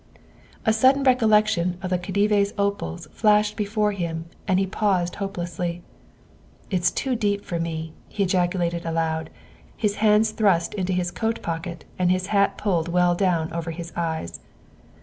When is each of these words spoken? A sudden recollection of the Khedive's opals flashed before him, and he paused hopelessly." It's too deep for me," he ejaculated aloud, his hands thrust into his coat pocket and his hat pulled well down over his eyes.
A 0.65 0.73
sudden 0.73 1.03
recollection 1.03 1.77
of 1.83 1.91
the 1.91 1.99
Khedive's 1.99 2.55
opals 2.57 3.07
flashed 3.11 3.55
before 3.55 3.91
him, 3.91 4.25
and 4.47 4.57
he 4.57 4.65
paused 4.65 5.17
hopelessly." 5.17 5.83
It's 6.71 6.89
too 6.89 7.15
deep 7.15 7.45
for 7.45 7.59
me," 7.59 7.93
he 8.09 8.23
ejaculated 8.23 8.83
aloud, 8.83 9.29
his 9.77 9.97
hands 9.97 10.31
thrust 10.31 10.73
into 10.73 10.91
his 10.93 11.11
coat 11.11 11.43
pocket 11.43 11.85
and 11.99 12.09
his 12.09 12.25
hat 12.33 12.57
pulled 12.57 12.87
well 12.87 13.13
down 13.13 13.53
over 13.53 13.69
his 13.69 13.93
eyes. 13.95 14.39